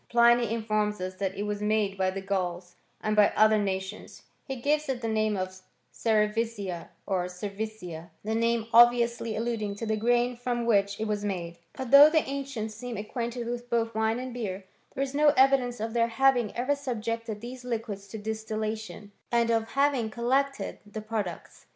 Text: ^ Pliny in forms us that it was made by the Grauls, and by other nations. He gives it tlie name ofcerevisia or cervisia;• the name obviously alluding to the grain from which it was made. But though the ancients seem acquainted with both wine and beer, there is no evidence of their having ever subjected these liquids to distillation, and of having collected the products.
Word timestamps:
^ 0.05 0.07
Pliny 0.09 0.51
in 0.51 0.63
forms 0.63 0.99
us 0.99 1.13
that 1.17 1.37
it 1.37 1.43
was 1.43 1.61
made 1.61 1.95
by 1.95 2.09
the 2.09 2.21
Grauls, 2.23 2.73
and 3.01 3.15
by 3.15 3.31
other 3.35 3.59
nations. 3.59 4.23
He 4.45 4.55
gives 4.55 4.89
it 4.89 4.99
tlie 5.03 5.11
name 5.11 5.35
ofcerevisia 5.35 6.87
or 7.05 7.25
cervisia;• 7.25 8.01
the 8.23 8.33
name 8.33 8.65
obviously 8.73 9.35
alluding 9.35 9.75
to 9.75 9.85
the 9.85 9.95
grain 9.97 10.35
from 10.35 10.65
which 10.65 10.99
it 10.99 11.05
was 11.05 11.23
made. 11.23 11.59
But 11.73 11.91
though 11.91 12.09
the 12.09 12.27
ancients 12.27 12.73
seem 12.73 12.97
acquainted 12.97 13.45
with 13.47 13.69
both 13.69 13.93
wine 13.93 14.17
and 14.17 14.33
beer, 14.33 14.65
there 14.95 15.03
is 15.03 15.13
no 15.13 15.33
evidence 15.37 15.79
of 15.79 15.93
their 15.93 16.07
having 16.07 16.51
ever 16.55 16.73
subjected 16.73 17.39
these 17.39 17.63
liquids 17.63 18.07
to 18.07 18.17
distillation, 18.17 19.11
and 19.31 19.51
of 19.51 19.73
having 19.73 20.09
collected 20.09 20.79
the 20.83 21.01
products. 21.01 21.67